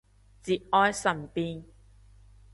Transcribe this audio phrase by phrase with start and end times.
[0.43, 1.63] 節哀順變